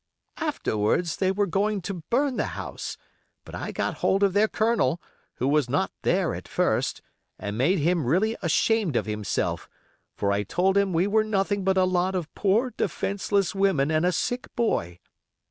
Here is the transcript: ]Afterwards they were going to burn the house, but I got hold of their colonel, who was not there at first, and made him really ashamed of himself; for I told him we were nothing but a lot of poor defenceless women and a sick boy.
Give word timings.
]Afterwards 0.51 1.17
they 1.17 1.31
were 1.31 1.45
going 1.45 1.79
to 1.81 2.01
burn 2.09 2.35
the 2.37 2.47
house, 2.57 2.97
but 3.45 3.53
I 3.53 3.71
got 3.71 3.97
hold 3.97 4.23
of 4.23 4.33
their 4.33 4.47
colonel, 4.47 4.99
who 5.35 5.47
was 5.47 5.69
not 5.69 5.91
there 6.01 6.33
at 6.33 6.47
first, 6.47 7.03
and 7.37 7.55
made 7.55 7.77
him 7.77 8.05
really 8.07 8.35
ashamed 8.41 8.95
of 8.95 9.05
himself; 9.05 9.69
for 10.17 10.31
I 10.31 10.41
told 10.41 10.75
him 10.75 10.91
we 10.91 11.05
were 11.05 11.23
nothing 11.23 11.63
but 11.63 11.77
a 11.77 11.83
lot 11.85 12.15
of 12.15 12.33
poor 12.33 12.71
defenceless 12.75 13.53
women 13.53 13.91
and 13.91 14.03
a 14.03 14.11
sick 14.11 14.47
boy. 14.55 14.97